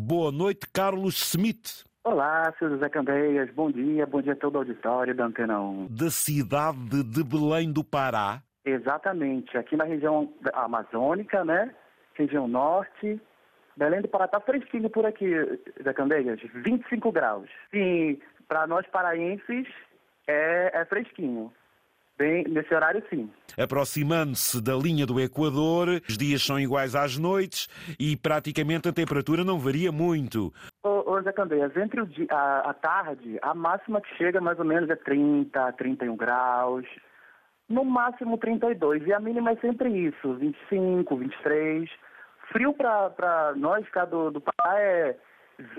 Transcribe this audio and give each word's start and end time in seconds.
Boa 0.00 0.30
noite, 0.30 0.60
Carlos 0.72 1.20
Smith. 1.34 1.84
Olá, 2.04 2.54
seu 2.56 2.70
José 2.70 2.88
Candeias, 2.88 3.52
bom 3.52 3.68
dia, 3.68 4.06
bom 4.06 4.22
dia 4.22 4.34
a 4.34 4.36
todo 4.36 4.54
o 4.54 4.58
auditório 4.58 5.12
da 5.12 5.24
Antena 5.24 5.60
1. 5.60 5.88
Da 5.90 6.08
cidade 6.08 7.02
de 7.02 7.24
Belém 7.24 7.72
do 7.72 7.82
Pará. 7.82 8.40
Exatamente, 8.64 9.58
aqui 9.58 9.76
na 9.76 9.82
região 9.82 10.32
amazônica, 10.54 11.44
né? 11.44 11.74
Região 12.14 12.46
norte. 12.46 13.20
Belém 13.76 14.00
do 14.00 14.06
Pará 14.06 14.28
tá 14.28 14.38
fresquinho 14.38 14.88
por 14.88 15.04
aqui, 15.04 15.32
José 15.76 15.92
Candeias, 15.92 16.38
25 16.54 17.10
graus. 17.10 17.50
Sim, 17.72 18.20
para 18.46 18.68
nós 18.68 18.86
paraenses 18.86 19.66
é, 20.28 20.70
é 20.74 20.84
fresquinho. 20.84 21.52
Bem, 22.18 22.42
nesse 22.48 22.74
horário, 22.74 23.00
sim. 23.08 23.30
Aproximando-se 23.56 24.60
da 24.60 24.74
linha 24.74 25.06
do 25.06 25.20
Equador, 25.20 26.00
os 26.08 26.18
dias 26.18 26.44
são 26.44 26.58
iguais 26.58 26.96
às 26.96 27.16
noites 27.16 27.68
e 27.98 28.16
praticamente 28.16 28.88
a 28.88 28.92
temperatura 28.92 29.44
não 29.44 29.58
varia 29.60 29.92
muito. 29.92 30.52
Ô, 30.82 31.22
Zé 31.22 31.32
Candeias, 31.32 31.76
entre 31.76 32.00
o 32.00 32.06
dia, 32.06 32.26
a, 32.30 32.70
a 32.70 32.74
tarde, 32.74 33.38
a 33.40 33.54
máxima 33.54 34.00
que 34.00 34.16
chega 34.16 34.40
mais 34.40 34.58
ou 34.58 34.64
menos 34.64 34.90
é 34.90 34.96
30, 34.96 35.72
31 35.74 36.16
graus, 36.16 36.84
no 37.68 37.84
máximo 37.84 38.36
32, 38.36 39.06
e 39.06 39.12
a 39.12 39.20
mínima 39.20 39.52
é 39.52 39.56
sempre 39.56 39.88
isso, 39.90 40.34
25, 40.34 41.16
23. 41.16 41.88
Frio 42.52 42.74
para 42.74 43.54
nós, 43.56 43.88
cá 43.90 44.04
do, 44.04 44.30
do 44.30 44.40
Pará, 44.40 44.78
é 44.80 45.16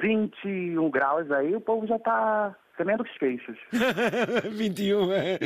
21 0.02 0.90
graus 0.90 1.30
aí, 1.32 1.54
o 1.56 1.62
povo 1.62 1.86
já 1.86 1.96
está 1.96 2.56
tremendo 2.80 3.04
os 3.04 3.18
queixos. 3.18 3.58
21. 4.52 5.12
É. 5.12 5.38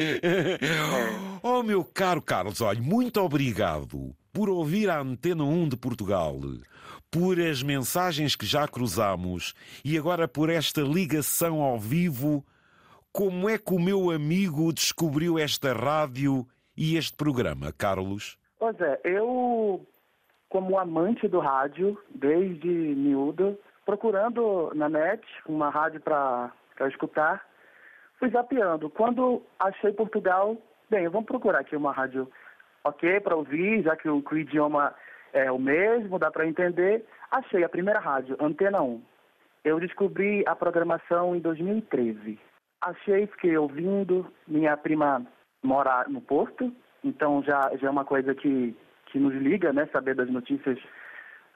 Oh, 1.42 1.64
meu 1.64 1.84
caro 1.84 2.22
Carlos, 2.22 2.62
olha, 2.62 2.80
muito 2.80 3.20
obrigado 3.20 4.16
por 4.32 4.50
ouvir 4.50 4.88
a 4.88 5.00
Antena 5.00 5.44
1 5.44 5.70
de 5.70 5.78
Portugal, 5.78 6.40
por 7.12 7.40
as 7.40 7.64
mensagens 7.64 8.36
que 8.36 8.46
já 8.46 8.68
cruzamos 8.68 9.56
e 9.84 9.98
agora 9.98 10.28
por 10.28 10.48
esta 10.48 10.82
ligação 10.82 11.62
ao 11.62 11.80
vivo. 11.80 12.46
Como 13.12 13.50
é 13.50 13.58
que 13.58 13.74
o 13.74 13.80
meu 13.80 14.12
amigo 14.12 14.72
descobriu 14.72 15.40
esta 15.40 15.74
rádio 15.74 16.48
e 16.78 16.98
este 16.98 17.18
programa, 17.18 17.72
Carlos? 17.72 18.38
Pois 18.60 18.80
é, 18.80 19.00
eu, 19.04 19.86
como 20.50 20.78
amante 20.78 21.28
do 21.28 21.40
rádio, 21.40 21.98
desde 22.14 22.68
miúdo, 22.68 23.58
procurando 23.86 24.72
na 24.76 24.88
net 24.88 25.24
uma 25.48 25.70
rádio 25.70 26.00
para 26.00 26.52
para 26.76 26.88
escutar. 26.88 27.46
Fui 28.20 28.30
zapeando. 28.30 28.90
Quando 28.90 29.44
achei 29.60 29.92
Portugal, 29.92 30.58
bem, 30.90 31.08
vamos 31.08 31.28
procurar 31.28 31.60
aqui 31.60 31.76
uma 31.76 31.92
rádio 31.92 32.30
ok 32.84 33.20
para 33.22 33.36
ouvir, 33.36 33.84
já 33.84 33.96
que 33.96 34.10
o, 34.10 34.22
que 34.22 34.36
o, 34.36 34.38
idioma 34.38 34.94
é 35.32 35.52
o 35.52 35.60
mesmo, 35.60 36.20
dá 36.20 36.30
para 36.30 36.48
entender. 36.48 37.06
Achei 37.32 37.64
a 37.64 37.70
primeira 37.70 38.00
rádio, 38.00 38.38
Antena 38.40 38.82
1. 38.82 39.02
Eu 39.64 39.80
descobri 39.80 40.44
a 40.46 40.56
programação 40.56 41.36
em 41.36 41.40
2013. 41.40 42.40
Achei, 42.82 43.28
fiquei 43.28 43.58
ouvindo. 43.58 44.32
Minha 44.48 44.76
prima 44.76 45.26
mora 45.64 46.06
no 46.10 46.22
Porto, 46.22 46.74
então 47.04 47.42
já, 47.44 47.72
já 47.78 47.88
é 47.88 47.90
uma 47.90 48.04
coisa 48.04 48.36
que, 48.36 48.76
que 49.06 49.18
nos 49.18 49.34
liga, 49.34 49.72
né? 49.72 49.88
Saber 49.92 50.16
das 50.16 50.30
notícias 50.30 50.78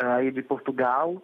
uh, 0.02 0.16
aí 0.18 0.32
de 0.32 0.42
Portugal. 0.42 1.22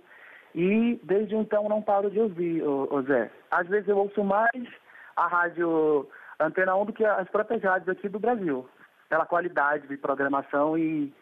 E 0.55 0.99
desde 1.03 1.35
então 1.35 1.67
não 1.67 1.81
paro 1.81 2.11
de 2.11 2.19
ouvir, 2.19 2.63
ô, 2.63 2.87
ô 2.91 3.01
Zé. 3.03 3.31
Às 3.49 3.67
vezes 3.67 3.87
eu 3.89 3.97
ouço 3.97 4.23
mais 4.23 4.67
a 5.15 5.27
rádio 5.27 6.07
Antena 6.39 6.75
1 6.75 6.85
do 6.85 6.93
que 6.93 7.05
as 7.05 7.27
próprias 7.29 7.63
rádios 7.63 7.89
aqui 7.89 8.07
do 8.09 8.19
Brasil, 8.19 8.67
pela 9.09 9.25
qualidade 9.25 9.87
de 9.87 9.97
programação 9.97 10.77
e, 10.77 11.13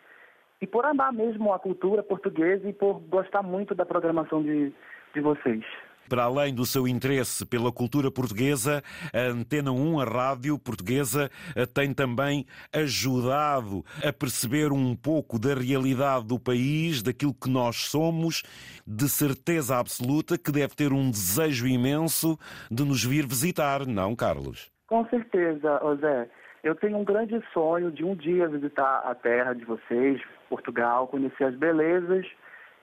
e 0.61 0.67
por 0.67 0.85
amar 0.85 1.13
mesmo 1.13 1.53
a 1.53 1.59
cultura 1.59 2.03
portuguesa 2.03 2.67
e 2.67 2.73
por 2.73 2.99
gostar 2.99 3.43
muito 3.43 3.73
da 3.73 3.85
programação 3.85 4.41
de, 4.41 4.73
de 5.13 5.21
vocês 5.21 5.63
para 6.11 6.23
além 6.23 6.53
do 6.53 6.65
seu 6.65 6.85
interesse 6.85 7.45
pela 7.45 7.71
cultura 7.71 8.11
portuguesa, 8.11 8.83
a 9.13 9.31
Antena 9.31 9.71
1, 9.71 10.01
a 10.01 10.03
rádio 10.03 10.59
portuguesa, 10.59 11.31
eh, 11.55 11.65
tem 11.65 11.93
também 11.93 12.45
ajudado 12.75 13.81
a 14.05 14.11
perceber 14.11 14.73
um 14.73 14.93
pouco 14.93 15.39
da 15.39 15.53
realidade 15.53 16.27
do 16.27 16.37
país, 16.37 17.01
daquilo 17.01 17.33
que 17.33 17.49
nós 17.49 17.85
somos, 17.85 18.43
de 18.85 19.07
certeza 19.07 19.77
absoluta 19.77 20.37
que 20.37 20.51
deve 20.51 20.75
ter 20.75 20.91
um 20.91 21.09
desejo 21.09 21.65
imenso 21.65 22.37
de 22.69 22.83
nos 22.83 23.05
vir 23.05 23.25
visitar, 23.25 23.87
não, 23.87 24.13
Carlos? 24.13 24.69
Com 24.87 25.07
certeza, 25.07 25.79
José. 25.81 26.27
Eu 26.61 26.75
tenho 26.75 26.97
um 26.97 27.05
grande 27.05 27.41
sonho 27.53 27.89
de 27.89 28.03
um 28.03 28.15
dia 28.17 28.49
visitar 28.49 29.01
a 29.05 29.15
terra 29.15 29.53
de 29.53 29.63
vocês, 29.63 30.21
Portugal, 30.49 31.07
conhecer 31.07 31.45
as 31.45 31.55
belezas 31.55 32.27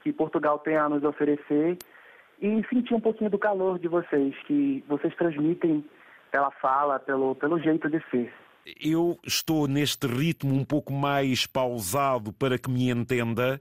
que 0.03 0.15
Portugal 0.15 0.59
tem 0.61 0.79
a 0.79 0.89
nos 0.89 1.05
oferecer 1.05 1.77
e 2.41 2.65
sentir 2.69 2.95
um 2.95 3.01
pouquinho 3.01 3.31
do 3.31 3.39
calor 3.39 3.79
de 3.79 3.89
vocês, 3.89 4.35
que 4.47 4.85
vocês 4.89 5.15
transmitem 5.17 5.85
pela 6.31 6.51
fala, 6.53 6.99
pelo, 6.99 7.35
pelo 7.35 7.59
jeito 7.59 7.89
de 7.89 8.03
ser. 8.11 8.33
Eu 8.81 9.19
estou 9.25 9.67
neste 9.67 10.07
ritmo 10.07 10.55
um 10.55 10.65
pouco 10.65 10.93
mais 10.93 11.47
pausado 11.47 12.33
para 12.33 12.59
que 12.59 12.71
me 12.71 12.91
entenda, 12.91 13.59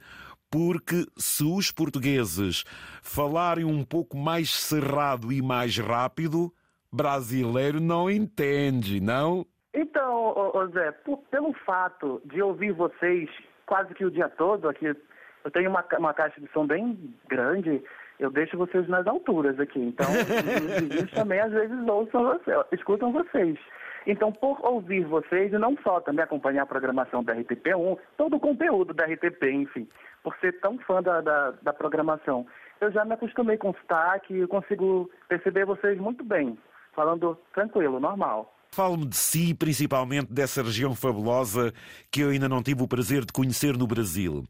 porque 0.51 1.05
se 1.17 1.43
os 1.43 1.71
portugueses 1.71 2.63
falarem 3.01 3.65
um 3.65 3.83
pouco 3.83 4.17
mais 4.17 4.49
cerrado 4.49 5.31
e 5.31 5.41
mais 5.41 5.77
rápido, 5.77 6.51
brasileiro 6.91 7.79
não 7.79 8.09
entende, 8.09 8.99
não? 8.99 9.45
Então, 9.73 10.33
ô, 10.53 10.67
Zé, 10.67 10.91
por, 10.91 11.17
pelo 11.29 11.53
fato 11.65 12.21
de 12.25 12.41
ouvir 12.41 12.73
vocês 12.73 13.29
quase 13.65 13.93
que 13.93 14.03
o 14.03 14.11
dia 14.11 14.27
todo 14.29 14.67
aqui, 14.67 14.87
eu 14.87 15.51
tenho 15.51 15.69
uma, 15.69 15.85
uma 15.97 16.13
caixa 16.13 16.41
de 16.41 16.51
som 16.51 16.65
bem 16.65 17.13
grande, 17.29 17.83
eu 18.19 18.31
deixo 18.31 18.57
vocês 18.57 18.87
nas 18.87 19.05
alturas 19.07 19.59
aqui. 19.59 19.79
Então, 19.79 20.07
os 20.11 20.81
vizinhos 20.81 21.11
também 21.11 21.39
às 21.39 21.51
vezes 21.51 21.87
ouçam 21.87 22.39
escutam 22.71 23.11
vocês. 23.11 23.57
Então, 24.05 24.31
por 24.31 24.57
ouvir 24.65 25.03
vocês 25.03 25.51
e 25.51 25.57
não 25.57 25.75
só 25.83 25.99
também 25.99 26.23
acompanhar 26.23 26.63
a 26.63 26.67
programação 26.67 27.21
da 27.23 27.35
RTP1, 27.35 27.97
todo 28.15 28.37
o 28.37 28.39
conteúdo 28.39 28.93
da 28.93 29.03
RTP, 29.03 29.51
enfim, 29.51 29.87
por 30.23 30.33
ser 30.37 30.59
tão 30.61 30.77
fã 30.79 31.03
da, 31.03 31.19
da, 31.19 31.51
da 31.61 31.73
programação, 31.73 32.47
eu 32.79 32.89
já 32.91 33.03
me 33.03 33.13
acostumei 33.13 33.57
com 33.57 33.71
o 33.71 33.75
sotaque 33.75 34.33
e 34.33 34.47
consigo 34.47 35.09
perceber 35.27 35.65
vocês 35.65 35.99
muito 35.99 36.23
bem, 36.23 36.57
falando 36.93 37.37
tranquilo, 37.53 37.99
normal. 37.99 38.56
Fale-me 38.71 39.07
de 39.07 39.15
si, 39.15 39.53
principalmente 39.53 40.31
dessa 40.31 40.61
região 40.61 40.93
fabulosa 40.93 41.73
que 42.11 42.21
eu 42.21 42.29
ainda 42.29 42.47
não 42.47 42.61
tive 42.61 42.83
o 42.83 42.87
prazer 42.87 43.25
de 43.25 43.33
conhecer 43.33 43.75
no 43.75 43.87
Brasil. 43.87 44.43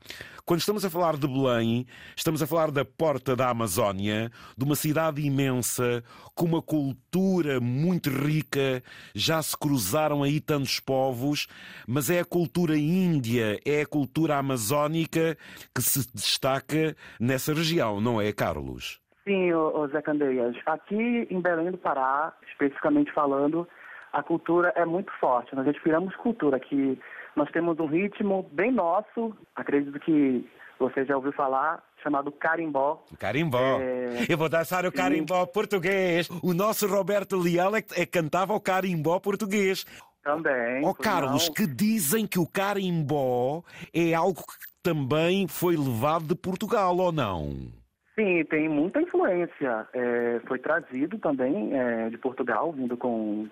Quando 0.45 0.59
estamos 0.59 0.83
a 0.85 0.89
falar 0.89 1.17
de 1.17 1.27
Belém, 1.27 1.85
estamos 2.15 2.41
a 2.41 2.47
falar 2.47 2.71
da 2.71 2.83
porta 2.83 3.35
da 3.35 3.49
Amazónia, 3.49 4.31
de 4.57 4.63
uma 4.63 4.75
cidade 4.75 5.21
imensa, 5.21 6.03
com 6.35 6.45
uma 6.45 6.61
cultura 6.61 7.59
muito 7.59 8.09
rica. 8.09 8.83
Já 9.13 9.41
se 9.41 9.57
cruzaram 9.57 10.23
aí 10.23 10.39
tantos 10.39 10.79
povos, 10.79 11.47
mas 11.87 12.09
é 12.09 12.19
a 12.19 12.25
cultura 12.25 12.77
índia, 12.77 13.59
é 13.65 13.81
a 13.81 13.85
cultura 13.85 14.37
amazónica 14.37 15.37
que 15.73 15.81
se 15.81 16.05
destaca 16.13 16.95
nessa 17.19 17.53
região, 17.53 17.99
não 17.99 18.21
é, 18.21 18.31
Carlos? 18.31 18.99
Sim, 19.25 19.51
Zé 19.91 20.01
Candeias. 20.01 20.55
Aqui 20.65 21.27
em 21.29 21.41
Belém 21.41 21.71
do 21.71 21.77
Pará, 21.77 22.33
especificamente 22.49 23.11
falando, 23.11 23.67
a 24.13 24.23
cultura 24.23 24.73
é 24.75 24.85
muito 24.85 25.11
forte. 25.19 25.55
Nós 25.55 25.65
respiramos 25.65 26.15
cultura, 26.15 26.59
que 26.59 26.99
nós 27.35 27.49
temos 27.51 27.79
um 27.79 27.85
ritmo 27.85 28.49
bem 28.51 28.71
nosso, 28.71 29.35
acredito 29.55 29.99
que 29.99 30.47
você 30.79 31.05
já 31.05 31.15
ouviu 31.15 31.31
falar, 31.33 31.83
chamado 32.03 32.31
carimbó. 32.31 33.03
Carimbó. 33.19 33.79
É... 33.79 34.25
Eu 34.29 34.37
vou 34.37 34.49
dançar 34.49 34.85
o 34.85 34.91
carimbó 34.91 35.45
Sim. 35.45 35.51
português. 35.51 36.29
O 36.43 36.53
nosso 36.53 36.87
Roberto 36.87 37.37
Leal 37.37 37.75
é, 37.75 37.83
é 37.95 38.05
cantava 38.05 38.53
o 38.53 38.59
carimbó 38.59 39.19
português. 39.19 39.85
Também. 40.23 40.85
Ó 40.85 40.89
oh, 40.89 40.93
Carlos, 40.93 41.47
não. 41.47 41.53
que 41.53 41.65
dizem 41.65 42.27
que 42.27 42.37
o 42.37 42.45
carimbó 42.45 43.63
é 43.93 44.13
algo 44.13 44.41
que 44.41 44.67
também 44.83 45.47
foi 45.47 45.75
levado 45.77 46.25
de 46.25 46.35
Portugal, 46.35 46.97
ou 46.97 47.11
não? 47.11 47.71
Sim, 48.13 48.43
tem 48.49 48.67
muita 48.67 49.01
influência. 49.01 49.87
É, 49.93 50.41
foi 50.47 50.59
trazido 50.59 51.17
também 51.19 51.71
é, 51.77 52.09
de 52.09 52.17
Portugal, 52.17 52.71
vindo 52.73 52.97
com 52.97 53.47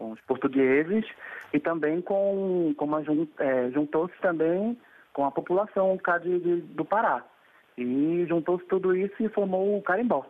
com 0.00 0.12
os 0.12 0.20
portugueses 0.22 1.04
e 1.52 1.60
também 1.60 2.00
com, 2.00 2.72
com 2.74 2.84
uma, 2.86 3.02
é, 3.38 3.70
juntou-se 3.70 4.18
também 4.22 4.74
com 5.12 5.26
a 5.26 5.30
população 5.30 5.96
cá 5.98 6.16
de, 6.16 6.40
de, 6.40 6.56
do 6.62 6.86
Pará. 6.86 7.22
E 7.76 8.24
juntou-se 8.26 8.64
tudo 8.64 8.96
isso 8.96 9.14
e 9.22 9.28
formou 9.28 9.76
o 9.76 9.82
carimbó. 9.82 10.24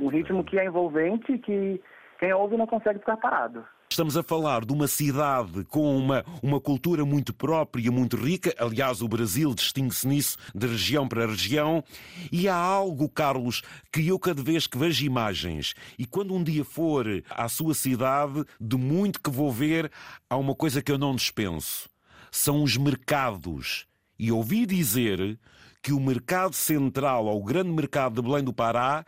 Um 0.00 0.08
ritmo 0.08 0.42
que 0.42 0.58
é 0.58 0.64
envolvente 0.64 1.38
que 1.38 1.80
quem 2.18 2.32
ouve 2.32 2.56
não 2.56 2.66
consegue 2.66 2.98
ficar 2.98 3.16
parado. 3.18 3.64
Estamos 3.92 4.16
a 4.16 4.22
falar 4.22 4.64
de 4.64 4.72
uma 4.72 4.88
cidade 4.88 5.64
com 5.66 5.94
uma, 5.94 6.24
uma 6.42 6.58
cultura 6.58 7.04
muito 7.04 7.30
própria, 7.34 7.92
muito 7.92 8.16
rica. 8.16 8.54
Aliás, 8.58 9.02
o 9.02 9.06
Brasil 9.06 9.54
distingue-se 9.54 10.08
nisso 10.08 10.38
de 10.54 10.66
região 10.66 11.06
para 11.06 11.26
região. 11.26 11.84
E 12.32 12.48
há 12.48 12.54
algo, 12.54 13.06
Carlos, 13.06 13.60
que 13.92 14.08
eu 14.08 14.18
cada 14.18 14.42
vez 14.42 14.66
que 14.66 14.78
vejo 14.78 15.04
imagens 15.04 15.74
e 15.98 16.06
quando 16.06 16.32
um 16.32 16.42
dia 16.42 16.64
for 16.64 17.06
à 17.28 17.50
sua 17.50 17.74
cidade, 17.74 18.46
de 18.58 18.78
muito 18.78 19.20
que 19.20 19.28
vou 19.28 19.52
ver, 19.52 19.92
há 20.28 20.38
uma 20.38 20.54
coisa 20.54 20.80
que 20.80 20.90
eu 20.90 20.96
não 20.96 21.14
dispenso. 21.14 21.86
São 22.30 22.62
os 22.62 22.78
mercados. 22.78 23.86
E 24.18 24.32
ouvi 24.32 24.64
dizer 24.64 25.38
que 25.82 25.92
o 25.92 26.00
mercado 26.00 26.54
central, 26.54 27.26
ou 27.26 27.38
o 27.38 27.44
grande 27.44 27.70
mercado 27.70 28.14
de 28.14 28.26
Belém 28.26 28.42
do 28.42 28.54
Pará, 28.54 29.04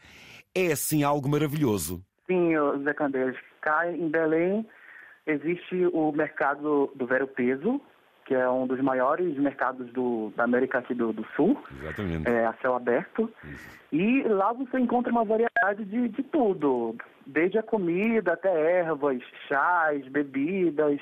é 0.55 0.73
assim 0.73 1.03
algo 1.03 1.27
maravilhoso. 1.27 2.05
Sim, 2.27 2.51
Zé 2.85 2.93
Candeias. 2.93 3.37
Cá 3.65 3.91
em 3.91 4.11
Belém 4.11 4.67
existe 5.27 5.87
o 5.87 6.13
mercado 6.13 6.93
do 6.95 7.07
Vero 7.07 7.27
Peso, 7.27 7.81
que 8.27 8.35
é 8.35 8.47
um 8.47 8.67
dos 8.67 8.79
maiores 8.83 9.35
mercados 9.39 9.91
do, 9.91 10.31
da 10.37 10.45
América 10.45 10.81
aqui 10.81 10.93
do, 10.93 11.15
do 11.15 11.27
Sul. 11.35 11.59
Exatamente. 11.81 12.29
É, 12.29 12.45
a 12.45 12.53
céu 12.61 12.75
aberto. 12.75 13.33
Isso. 13.43 13.79
E 13.91 14.23
lá 14.25 14.53
você 14.53 14.79
encontra 14.79 15.11
uma 15.11 15.25
variedade 15.25 15.83
de, 15.87 16.11
de 16.11 16.23
tudo, 16.25 16.95
desde 17.27 17.57
a 17.59 17.63
comida 17.63 18.35
até 18.35 18.81
ervas, 18.81 19.23
chás, 19.49 20.07
bebidas. 20.09 21.01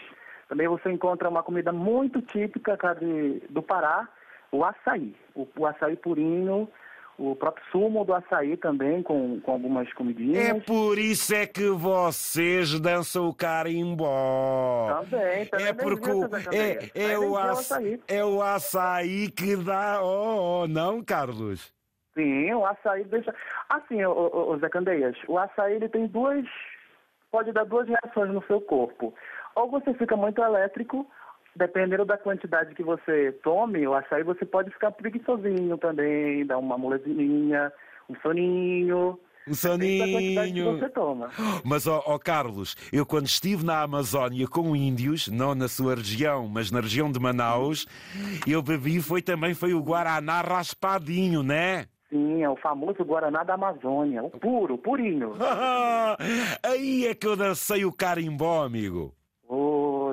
Também 0.49 0.69
você 0.69 0.89
encontra 0.93 1.29
uma 1.29 1.43
comida 1.43 1.73
muito 1.73 2.23
típica 2.23 2.77
de, 2.95 3.43
do 3.51 3.61
Pará, 3.61 4.09
o 4.53 4.65
açaí. 4.65 5.17
O, 5.35 5.49
o 5.57 5.67
açaí 5.67 5.97
purinho, 5.97 6.69
o 7.19 7.37
próprio 7.37 7.65
sumo 7.71 8.05
do 8.05 8.15
açaí 8.15 8.57
também, 8.57 9.03
com, 9.03 9.41
com 9.41 9.53
algumas 9.53 9.93
comidinhas. 9.93 10.49
É 10.49 10.55
por 10.55 10.99
isso 10.99 11.35
é 11.35 11.47
que 11.47 11.69
vocês 11.69 12.79
dançam 12.81 13.29
o 13.29 13.35
carimbó. 13.35 15.03
Também, 15.03 15.47
também. 15.47 15.67
É 15.67 15.73
porque 15.73 16.11
o, 16.11 16.25
é, 16.53 17.13
é, 17.13 17.19
o 17.19 17.37
açaí. 17.37 18.01
é 18.09 18.25
o 18.25 18.43
açaí 18.43 19.31
que 19.31 19.57
dá. 19.57 20.01
Oh, 20.03 20.63
oh, 20.63 20.67
não, 20.67 21.03
Carlos? 21.03 21.73
Sim, 22.15 22.53
o 22.53 22.67
açaí 22.67 23.05
deixa. 23.05 23.35
Assim, 23.69 24.05
o, 24.05 24.51
o, 24.51 24.59
Zé 24.59 24.69
Candeias, 24.69 25.17
o 25.29 25.39
açaí 25.39 25.75
ele 25.75 25.89
tem 25.89 26.07
duas. 26.07 26.45
Pode 27.31 27.53
dar 27.53 27.65
duas 27.65 27.89
reações 27.89 28.31
no 28.31 28.45
seu 28.45 28.61
corpo. 28.61 29.15
Ou 29.55 29.71
você 29.71 29.95
fica 29.95 30.17
muito 30.17 30.43
elétrico, 30.43 31.07
dependendo 31.55 32.05
da 32.05 32.17
quantidade 32.17 32.75
que 32.75 32.83
você 32.83 33.33
tome, 33.43 33.87
o 33.87 33.95
açaí 33.95 34.23
você 34.23 34.45
pode 34.45 34.71
ficar 34.71 34.91
preguiçosinho 34.93 35.77
também, 35.79 36.47
dar 36.47 36.59
uma 36.59 36.79
molezinha, 36.79 37.73
um 38.09 38.17
soninho. 38.21 39.19
Um 39.47 39.55
soninho. 39.55 40.79
você 40.79 40.89
toma. 40.89 41.31
Mas, 41.65 41.87
ó, 41.87 42.19
Carlos, 42.19 42.77
eu 42.93 43.05
quando 43.05 43.27
estive 43.27 43.65
na 43.65 43.83
Amazónia 43.83 44.47
com 44.47 44.75
índios, 44.77 45.29
não 45.29 45.55
na 45.55 45.69
sua 45.69 45.97
região, 45.97 46.49
mas 46.49 46.71
na 46.71 46.81
região 46.81 47.11
de 47.11 47.19
Manaus, 47.19 47.87
eu 48.47 48.63
bebi 48.63 49.01
foi 49.01 49.21
também 49.21 49.53
foi 49.53 49.75
o 49.75 49.83
Guaraná 49.83 50.41
raspadinho, 50.43 51.43
né? 51.43 51.87
Sim, 52.09 52.43
é 52.43 52.49
o 52.49 52.57
famoso 52.57 53.03
Guaraná 53.05 53.43
da 53.43 53.55
Amazônia, 53.55 54.23
o 54.23 54.31
puro, 54.31 54.77
purinho. 54.77 55.33
Aí 56.63 57.07
é 57.07 57.15
que 57.15 57.27
eu 57.27 57.35
dancei 57.35 57.85
o 57.87 57.93
carimbó, 57.93 58.63
amigo. 58.63 59.15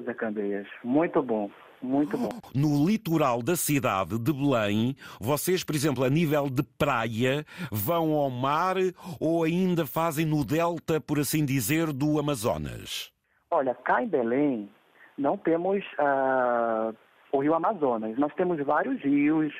Zé 0.09 0.13
Candeias, 0.15 0.67
muito 0.83 1.21
bom. 1.21 1.49
Muito 1.81 2.17
bom. 2.17 2.29
No 2.53 2.85
litoral 2.85 3.41
da 3.41 3.55
cidade 3.55 4.19
de 4.19 4.33
Belém, 4.33 4.95
vocês, 5.21 5.63
por 5.63 5.75
exemplo, 5.75 6.03
a 6.03 6.09
nível 6.09 6.49
de 6.49 6.61
praia, 6.61 7.45
vão 7.71 8.13
ao 8.15 8.29
mar 8.29 8.75
ou 9.19 9.43
ainda 9.43 9.85
fazem 9.85 10.25
no 10.25 10.43
delta, 10.43 10.99
por 10.99 11.19
assim 11.19 11.45
dizer, 11.45 11.93
do 11.93 12.19
Amazonas? 12.19 13.13
Olha, 13.49 13.73
cá 13.75 14.03
em 14.03 14.07
Belém 14.07 14.69
não 15.17 15.37
temos 15.37 15.85
uh, 15.99 16.93
o 17.31 17.39
Rio 17.39 17.53
Amazonas. 17.53 18.17
Nós 18.17 18.33
temos 18.33 18.59
vários 18.65 18.99
rios, 19.01 19.53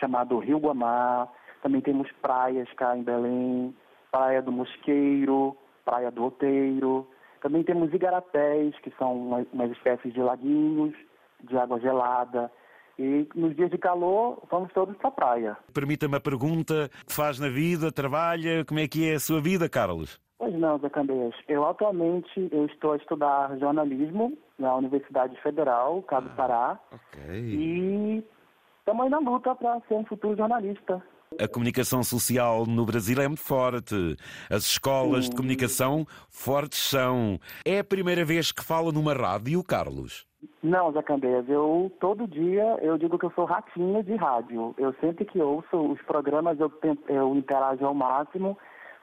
chamado 0.00 0.38
Rio 0.38 0.58
Guamá, 0.58 1.28
também 1.62 1.82
temos 1.82 2.10
praias 2.22 2.72
cá 2.74 2.96
em 2.96 3.02
Belém, 3.02 3.76
Praia 4.10 4.40
do 4.40 4.52
Mosqueiro, 4.52 5.54
Praia 5.84 6.10
do 6.10 6.24
Outeiro, 6.24 7.06
também 7.46 7.62
temos 7.62 7.94
igarapés, 7.94 8.74
que 8.80 8.92
são 8.98 9.14
uma, 9.14 9.46
umas 9.52 9.70
espécies 9.70 10.12
de 10.12 10.20
laguinhos 10.20 10.92
de 11.44 11.56
água 11.56 11.78
gelada. 11.78 12.50
E 12.98 13.28
nos 13.36 13.54
dias 13.54 13.70
de 13.70 13.78
calor, 13.78 14.42
vamos 14.50 14.72
todos 14.72 14.96
para 14.96 15.08
a 15.08 15.12
praia. 15.12 15.56
Permita-me 15.72 16.16
a 16.16 16.20
pergunta: 16.20 16.90
faz 17.06 17.38
na 17.38 17.48
vida, 17.48 17.92
trabalha, 17.92 18.64
como 18.64 18.80
é 18.80 18.88
que 18.88 19.08
é 19.08 19.14
a 19.14 19.20
sua 19.20 19.40
vida, 19.40 19.68
Carlos? 19.68 20.20
Pois 20.38 20.52
não, 20.54 20.76
Zé 20.80 20.90
Candeias. 20.90 21.36
Eu 21.46 21.64
atualmente 21.64 22.48
eu 22.50 22.66
estou 22.66 22.94
a 22.94 22.96
estudar 22.96 23.56
jornalismo 23.58 24.36
na 24.58 24.74
Universidade 24.74 25.40
Federal, 25.40 26.02
Cabo 26.02 26.28
ah, 26.32 26.36
Pará. 26.36 26.80
Ok. 26.90 27.22
E 27.30 28.24
estamos 28.80 29.04
aí 29.04 29.10
na 29.10 29.20
luta 29.20 29.54
para 29.54 29.80
ser 29.82 29.94
um 29.94 30.04
futuro 30.04 30.36
jornalista. 30.36 31.00
A 31.40 31.48
comunicação 31.48 32.02
social 32.02 32.64
no 32.66 32.86
Brasil 32.86 33.20
é 33.20 33.26
muito 33.26 33.42
forte. 33.42 34.16
As 34.48 34.62
escolas 34.62 35.24
Sim. 35.24 35.30
de 35.30 35.36
comunicação 35.36 36.06
fortes 36.30 36.78
são. 36.78 37.38
É 37.64 37.80
a 37.80 37.84
primeira 37.84 38.24
vez 38.24 38.52
que 38.52 38.64
fala 38.64 38.92
numa 38.92 39.12
rádio, 39.12 39.62
Carlos? 39.62 40.26
Não, 40.62 40.92
Zé 40.92 41.02
Candeias, 41.02 41.48
eu 41.48 41.92
todo 42.00 42.26
dia 42.26 42.78
eu 42.80 42.96
digo 42.96 43.18
que 43.18 43.26
eu 43.26 43.32
sou 43.34 43.44
ratinho 43.44 44.02
de 44.02 44.14
rádio. 44.14 44.74
Eu 44.78 44.94
sempre 45.00 45.24
que 45.24 45.40
ouço 45.40 45.76
os 45.76 46.00
programas 46.02 46.58
eu, 46.60 46.72
eu 47.08 47.34
interajo 47.34 47.84
ao 47.84 47.94
máximo. 47.94 48.56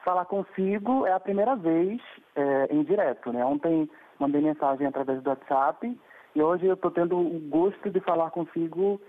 Falar 0.04 0.24
consigo 0.24 1.06
é 1.06 1.12
a 1.12 1.20
primeira 1.20 1.54
vez 1.54 2.00
é, 2.34 2.68
em 2.70 2.82
direto, 2.82 3.32
né? 3.32 3.44
Ontem 3.44 3.88
mandei 4.18 4.40
mensagem 4.40 4.86
através 4.86 5.22
do 5.22 5.30
WhatsApp 5.30 5.98
e 6.34 6.42
hoje 6.42 6.66
eu 6.66 6.74
estou 6.74 6.90
tendo 6.90 7.16
o 7.16 7.38
gosto 7.48 7.90
de 7.90 8.00
falar 8.00 8.30
consigo 8.30 9.00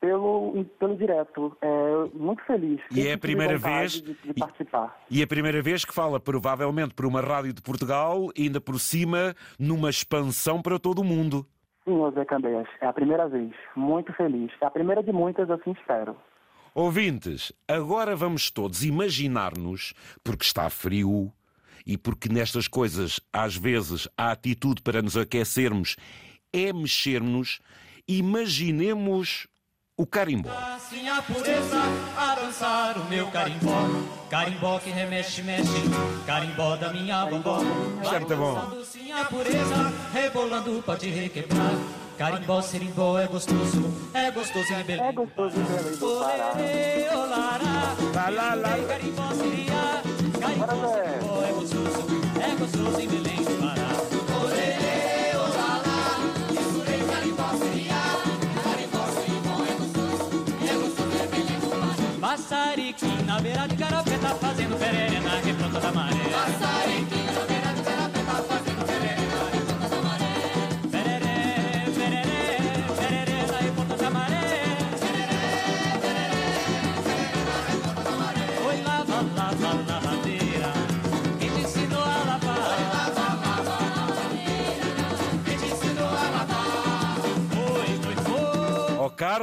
pelo, 0.00 0.64
pelo 0.78 0.96
direto. 0.96 1.56
É, 1.60 2.16
muito 2.16 2.42
feliz. 2.44 2.80
E 2.90 3.06
é 3.06 3.14
a 3.14 3.18
primeira 3.18 3.58
vez 3.58 3.92
de, 3.92 4.14
de 4.14 4.34
participar. 4.34 4.98
E, 5.10 5.20
e 5.20 5.22
a 5.22 5.26
primeira 5.26 5.62
vez 5.62 5.84
que 5.84 5.94
fala 5.94 6.20
provavelmente 6.20 6.94
por 6.94 7.06
uma 7.06 7.20
rádio 7.20 7.52
de 7.52 7.62
Portugal, 7.62 8.30
ainda 8.36 8.60
por 8.60 8.78
cima 8.78 9.34
numa 9.58 9.90
expansão 9.90 10.60
para 10.62 10.78
todo 10.78 11.00
o 11.00 11.04
mundo. 11.04 11.46
Sim, 11.84 11.96
José 11.98 12.24
Candeias, 12.24 12.66
é 12.80 12.86
a 12.86 12.92
primeira 12.92 13.28
vez. 13.28 13.52
Muito 13.76 14.12
feliz. 14.14 14.50
É 14.60 14.66
a 14.66 14.70
primeira 14.70 15.02
de 15.02 15.12
muitas, 15.12 15.48
assim 15.50 15.72
espero. 15.72 16.16
Ouvintes, 16.74 17.52
agora 17.66 18.14
vamos 18.14 18.50
todos 18.50 18.84
imaginar-nos, 18.84 19.94
porque 20.22 20.44
está 20.44 20.68
frio 20.68 21.32
e 21.86 21.96
porque 21.96 22.28
nestas 22.28 22.68
coisas, 22.68 23.20
às 23.32 23.56
vezes, 23.56 24.08
a 24.14 24.32
atitude 24.32 24.82
para 24.82 25.00
nos 25.00 25.16
aquecermos 25.16 25.96
é 26.52 26.72
mexermos, 26.72 27.60
imaginemos 28.08 29.46
o 29.98 30.04
carimbó. 30.04 30.50
Assim 30.50 31.08
a 31.08 31.22
pureza 31.22 31.80
a 32.18 32.34
dançar 32.34 32.98
o 32.98 33.04
meu 33.06 33.28
carimbó. 33.28 33.72
Carimbó 34.28 34.78
que 34.78 34.90
remexe, 34.90 35.42
mexe, 35.42 35.70
carimbó 36.26 36.76
da 36.76 36.92
minha 36.92 37.24
vovó. 37.24 37.60
Certo, 38.08 38.36
bom. 38.36 38.84
Sim 38.84 39.10
a 39.12 39.24
pureza, 39.24 39.92
rebolando 40.12 40.82
pode 40.84 41.08
requebrar. 41.08 41.72
Carimbó, 42.18 42.60
serimbó 42.60 43.18
é 43.18 43.26
gostoso, 43.26 43.82
é 44.12 44.30
gostoso 44.30 44.72
em 44.72 44.82
Belém. 44.84 45.06
É 45.06 45.12
gostoso 45.12 45.56
em 45.58 45.64
Belém 45.64 45.98
do 45.98 46.20
Pará. 46.20 47.96
Lá, 48.14 48.30
lá, 48.30 48.54
lá. 48.54 48.86
Carimbó, 48.88 49.28
seria, 49.34 50.02
carimbó, 50.40 50.92
serimbó 50.92 51.42
é 51.42 51.52
gostoso, 51.52 52.06
é 52.42 52.54
gostoso 52.56 53.00
em 53.00 53.08
Belém 53.08 53.36
do 53.36 53.60
Pará. 53.60 53.65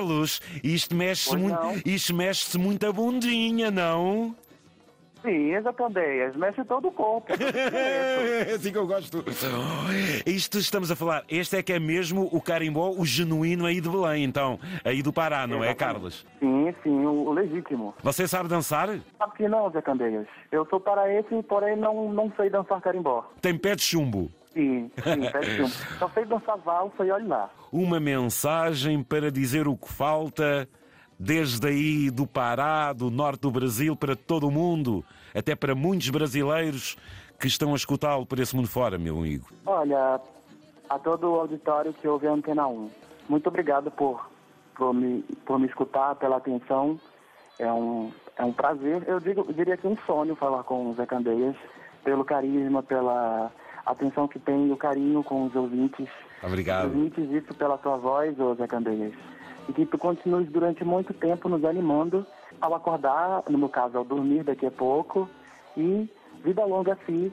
Carlos, 0.03 0.41
isto 0.61 0.93
mexe-se 0.93 1.37
muito, 1.37 1.81
isto 1.85 2.13
mexe-se 2.13 2.57
muito 2.57 2.85
a 2.85 2.91
bundinha, 2.91 3.71
não? 3.71 4.35
Sim, 5.21 5.53
exatamente. 5.53 6.37
Mexe 6.37 6.65
todo 6.65 6.89
o 6.89 6.91
corpo. 6.91 7.31
é 7.31 8.53
assim 8.53 8.73
que 8.73 8.77
eu 8.77 8.85
gosto. 8.85 9.23
Isto 10.25 10.57
estamos 10.57 10.91
a 10.91 10.95
falar. 10.97 11.23
Este 11.29 11.55
é 11.55 11.63
que 11.63 11.71
é 11.71 11.79
mesmo 11.79 12.27
o 12.33 12.41
carimbó, 12.41 12.89
o 12.89 13.05
genuíno 13.05 13.65
aí 13.65 13.79
de 13.79 13.87
Belém, 13.87 14.25
então. 14.25 14.59
Aí 14.83 15.01
do 15.01 15.13
Pará, 15.13 15.47
não 15.47 15.63
é, 15.63 15.69
exatamente. 15.69 15.71
é, 15.71 15.75
Carlos? 15.75 16.25
Sim, 16.39 16.75
sim, 16.83 17.05
o 17.05 17.31
legítimo. 17.31 17.95
Você 18.03 18.27
sabe 18.27 18.49
dançar? 18.49 18.89
Sabe 19.17 19.33
que 19.37 19.47
não, 19.47 19.71
Zé 19.71 19.81
Candeias. 19.81 20.27
Eu 20.51 20.67
sou 20.69 20.81
paraense, 20.81 21.41
porém 21.47 21.77
não, 21.77 22.11
não 22.11 22.29
sei 22.35 22.49
dançar 22.49 22.81
carimbó. 22.81 23.25
Tem 23.39 23.57
pé 23.57 23.77
de 23.77 23.83
chumbo? 23.83 24.29
Sim, 24.53 24.91
sim, 25.03 25.19
de 25.19 25.55
chumbo. 25.57 25.69
Só 25.97 26.09
sei 26.09 26.25
dançar 26.25 26.57
valsa 26.57 27.05
e 27.05 27.11
olha 27.11 27.27
lá. 27.27 27.49
Uma 27.71 27.99
mensagem 27.99 29.03
para 29.03 29.31
dizer 29.31 29.67
o 29.67 29.75
que 29.75 29.91
falta 29.91 30.67
desde 31.17 31.67
aí 31.67 32.11
do 32.11 32.27
Pará, 32.27 32.93
do 32.93 33.09
norte 33.09 33.41
do 33.41 33.51
Brasil, 33.51 33.95
para 33.95 34.15
todo 34.15 34.47
o 34.47 34.51
mundo, 34.51 35.03
até 35.33 35.55
para 35.55 35.73
muitos 35.73 36.09
brasileiros 36.09 36.97
que 37.39 37.47
estão 37.47 37.73
a 37.73 37.75
escutá-lo 37.75 38.25
por 38.25 38.39
esse 38.39 38.55
mundo 38.55 38.67
fora, 38.67 38.97
meu 38.97 39.17
amigo? 39.17 39.47
Olha, 39.65 40.19
a 40.89 40.99
todo 40.99 41.31
o 41.31 41.39
auditório 41.39 41.93
que 41.93 42.07
ouve 42.07 42.27
a 42.27 42.31
Antena 42.31 42.67
1, 42.67 42.89
muito 43.29 43.47
obrigado 43.47 43.89
por, 43.89 44.29
por, 44.75 44.93
me, 44.93 45.23
por 45.45 45.59
me 45.59 45.67
escutar, 45.67 46.15
pela 46.15 46.37
atenção. 46.37 46.99
É 47.57 47.71
um, 47.71 48.11
é 48.37 48.43
um 48.43 48.51
prazer, 48.51 49.03
eu, 49.07 49.19
digo, 49.19 49.45
eu 49.47 49.53
diria 49.53 49.77
que 49.77 49.87
um 49.87 49.97
sonho 50.05 50.35
falar 50.35 50.63
com 50.63 50.89
o 50.89 50.93
Zé 50.95 51.05
Candeias, 51.05 51.55
pelo 52.03 52.25
carisma, 52.25 52.83
pela 52.83 53.51
atenção 53.85 54.27
que 54.27 54.39
tem 54.39 54.67
e 54.67 54.71
o 54.71 54.77
carinho 54.77 55.23
com 55.23 55.45
os 55.45 55.55
ouvintes. 55.55 56.07
Obrigado. 56.41 56.87
Os 56.87 56.95
ouvintes, 56.95 57.29
isso 57.31 57.53
pela 57.55 57.77
tua 57.77 57.97
voz, 57.97 58.39
ô 58.39 58.55
Zé 58.55 58.67
Candeias. 58.67 59.13
E 59.67 59.73
que 59.73 59.85
tu 59.85 59.97
continues 59.97 60.49
durante 60.49 60.83
muito 60.83 61.13
tempo 61.13 61.47
nos 61.47 61.63
animando 61.63 62.25
ao 62.59 62.75
acordar, 62.75 63.43
no 63.49 63.57
meu 63.57 63.69
caso, 63.69 63.97
ao 63.97 64.03
dormir 64.03 64.43
daqui 64.43 64.65
a 64.65 64.71
pouco. 64.71 65.29
E 65.77 66.09
vida 66.43 66.65
longa 66.65 66.93
a 66.93 67.05
si, 67.05 67.31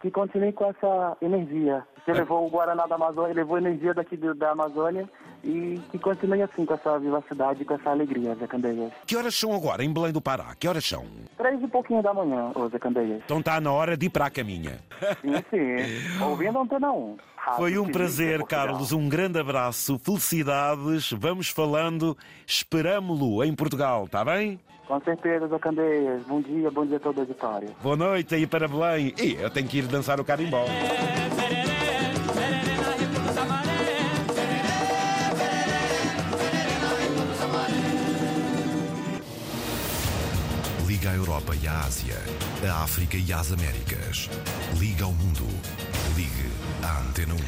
que 0.00 0.10
continue 0.10 0.52
com 0.52 0.66
essa 0.66 1.16
energia. 1.20 1.84
Você 2.04 2.12
levou 2.12 2.46
o 2.46 2.50
Guaraná 2.50 2.86
da 2.86 2.94
Amazônia, 2.94 3.34
levou 3.34 3.58
energia 3.58 3.94
daqui 3.94 4.16
da 4.16 4.52
Amazônia 4.52 5.08
e 5.44 5.80
que 5.90 5.98
continue 5.98 6.42
assim 6.42 6.64
com 6.64 6.74
essa 6.74 6.98
vivacidade, 6.98 7.64
com 7.64 7.74
essa 7.74 7.90
alegria, 7.90 8.34
Zé 8.34 8.46
Candeias. 8.46 8.92
Que 9.06 9.16
horas 9.16 9.34
são 9.34 9.54
agora 9.54 9.84
em 9.84 9.92
Belém 9.92 10.12
do 10.12 10.20
Pará? 10.20 10.54
Que 10.58 10.68
horas 10.68 10.84
são? 10.84 11.04
Três 11.36 11.62
e 11.62 11.66
pouquinho 11.68 12.02
da 12.02 12.14
manhã, 12.14 12.52
ô 12.54 12.68
Zé 12.68 12.78
Candeias. 12.78 13.22
Então 13.24 13.40
está 13.40 13.60
na 13.60 13.72
hora 13.72 13.96
de 13.96 14.06
ir 14.06 14.10
para 14.10 14.26
a 14.26 14.30
caminha. 14.30 14.78
Sim, 15.20 15.34
sim. 15.50 16.22
Ouvindo 16.24 16.58
Antena 16.58 16.92
1. 16.92 17.16
Rádio 17.36 17.58
Foi 17.58 17.78
um 17.78 17.90
prazer. 17.90 18.42
Carlos. 18.44 18.92
Um 18.92 19.08
grande 19.08 19.38
abraço, 19.38 19.98
felicidades. 19.98 21.10
Vamos 21.12 21.48
falando, 21.48 22.16
esperamo-lo 22.46 23.42
em 23.42 23.54
Portugal, 23.54 24.04
está 24.04 24.24
bem? 24.24 24.60
Com 24.86 25.00
certeza, 25.00 25.48
Zé 25.48 25.58
Candeias. 25.58 26.22
Bom 26.26 26.40
dia, 26.40 26.70
bom 26.70 26.86
dia 26.86 26.98
a 26.98 27.00
toda 27.00 27.20
a 27.20 27.22
auditória. 27.22 27.68
Boa 27.82 27.96
noite 27.96 28.34
aí 28.34 28.46
para 28.46 28.68
Belém. 28.68 29.14
E 29.18 29.34
eu 29.34 29.50
tenho 29.50 29.66
que 29.66 29.78
ir 29.78 29.86
dançar 29.86 30.20
o 30.20 30.24
carimbó. 30.24 30.64
Liga 41.02 41.14
à 41.14 41.16
Europa 41.16 41.52
e 41.60 41.66
à 41.66 41.80
Ásia, 41.80 42.14
à 42.64 42.84
África 42.84 43.16
e 43.16 43.32
às 43.32 43.50
Américas. 43.50 44.30
Liga 44.78 45.04
ao 45.04 45.12
mundo. 45.12 45.48
Ligue 46.14 46.48
à 46.80 47.00
Antena 47.00 47.34
1. 47.34 47.38